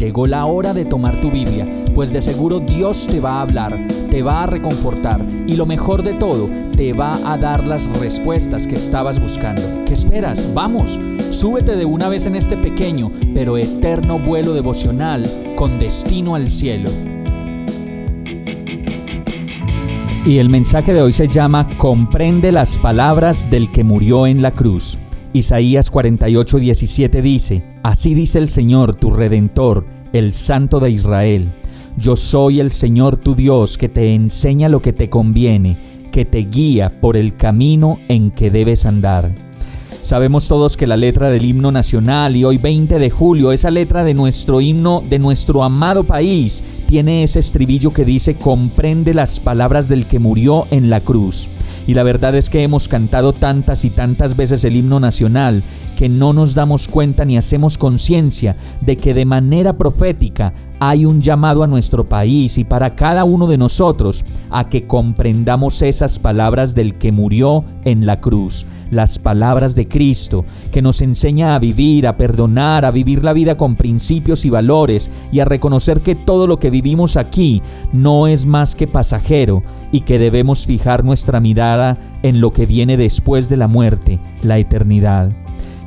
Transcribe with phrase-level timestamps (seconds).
[0.00, 3.78] Llegó la hora de tomar tu Biblia, pues de seguro Dios te va a hablar,
[4.10, 8.66] te va a reconfortar y lo mejor de todo, te va a dar las respuestas
[8.66, 9.60] que estabas buscando.
[9.84, 10.54] ¿Qué esperas?
[10.54, 16.48] Vamos, súbete de una vez en este pequeño pero eterno vuelo devocional con destino al
[16.48, 16.88] cielo.
[20.24, 24.52] Y el mensaje de hoy se llama Comprende las palabras del que murió en la
[24.52, 24.96] cruz.
[25.34, 31.50] Isaías 48:17 dice, Así dice el Señor tu Redentor, el Santo de Israel.
[31.96, 35.78] Yo soy el Señor tu Dios que te enseña lo que te conviene,
[36.12, 39.32] que te guía por el camino en que debes andar.
[40.02, 44.04] Sabemos todos que la letra del himno nacional y hoy 20 de julio, esa letra
[44.04, 49.88] de nuestro himno de nuestro amado país, tiene ese estribillo que dice comprende las palabras
[49.88, 51.48] del que murió en la cruz.
[51.86, 55.62] Y la verdad es que hemos cantado tantas y tantas veces el himno nacional
[56.00, 61.20] que no nos damos cuenta ni hacemos conciencia de que de manera profética hay un
[61.20, 66.74] llamado a nuestro país y para cada uno de nosotros a que comprendamos esas palabras
[66.74, 72.06] del que murió en la cruz, las palabras de Cristo, que nos enseña a vivir,
[72.06, 76.46] a perdonar, a vivir la vida con principios y valores y a reconocer que todo
[76.46, 77.60] lo que vivimos aquí
[77.92, 79.62] no es más que pasajero
[79.92, 84.56] y que debemos fijar nuestra mirada en lo que viene después de la muerte, la
[84.56, 85.30] eternidad.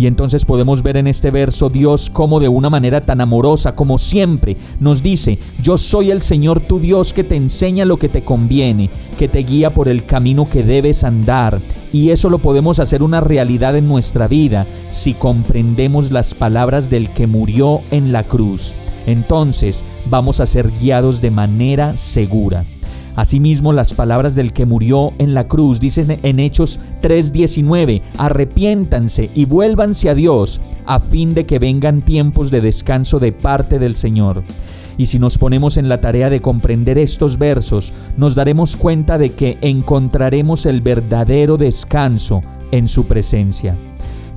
[0.00, 3.98] Y entonces podemos ver en este verso Dios como de una manera tan amorosa como
[3.98, 8.22] siempre nos dice, yo soy el Señor tu Dios que te enseña lo que te
[8.22, 11.60] conviene, que te guía por el camino que debes andar.
[11.92, 17.10] Y eso lo podemos hacer una realidad en nuestra vida si comprendemos las palabras del
[17.10, 18.72] que murió en la cruz.
[19.06, 22.64] Entonces vamos a ser guiados de manera segura.
[23.16, 29.44] Asimismo, las palabras del que murió en la cruz dicen en Hechos 3:19, arrepiéntanse y
[29.44, 34.42] vuélvanse a Dios a fin de que vengan tiempos de descanso de parte del Señor.
[34.96, 39.30] Y si nos ponemos en la tarea de comprender estos versos, nos daremos cuenta de
[39.30, 43.76] que encontraremos el verdadero descanso en su presencia.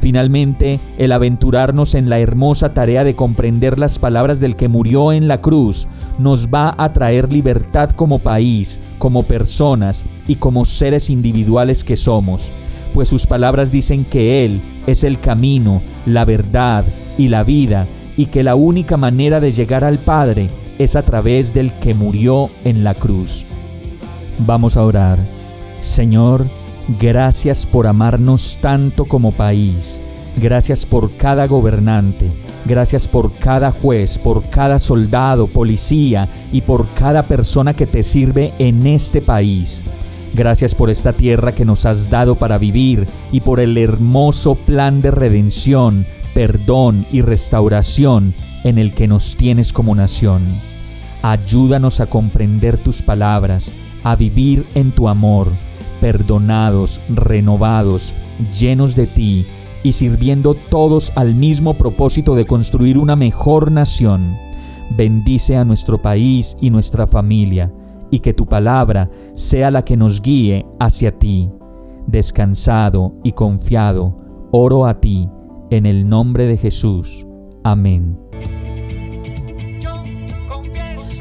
[0.04, 5.30] Finalmente, el aventurarnos en la hermosa tarea de comprender las palabras del que murió en
[5.30, 5.88] la cruz
[6.20, 12.52] nos va a traer libertad como país, como personas y como seres individuales que somos,
[12.94, 16.84] pues sus palabras dicen que Él es el camino, la verdad
[17.18, 17.88] y la vida,
[18.18, 20.50] y que la única manera de llegar al Padre
[20.80, 23.46] es a través del que murió en la cruz.
[24.40, 25.18] Vamos a orar.
[25.80, 26.46] Señor,
[26.88, 30.02] Gracias por amarnos tanto como país.
[30.42, 32.30] Gracias por cada gobernante.
[32.66, 38.52] Gracias por cada juez, por cada soldado, policía y por cada persona que te sirve
[38.60, 39.84] en este país.
[40.34, 45.02] Gracias por esta tierra que nos has dado para vivir y por el hermoso plan
[45.02, 48.34] de redención, perdón y restauración
[48.64, 50.42] en el que nos tienes como nación.
[51.22, 53.74] Ayúdanos a comprender tus palabras,
[54.04, 55.48] a vivir en tu amor
[56.04, 58.14] perdonados, renovados,
[58.60, 59.46] llenos de ti
[59.84, 64.36] y sirviendo todos al mismo propósito de construir una mejor nación.
[64.98, 67.72] Bendice a nuestro país y nuestra familia,
[68.12, 71.50] y que tu palabra sea la que nos guíe hacia ti.
[72.06, 74.18] Descansado y confiado,
[74.52, 75.30] oro a ti,
[75.70, 77.26] en el nombre de Jesús.
[77.64, 78.18] Amén.